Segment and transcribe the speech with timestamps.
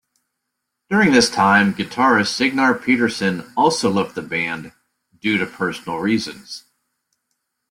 [0.89, 4.71] During this time, guitarist Signar Petersen also left the band,
[5.19, 6.63] due to personal reasons.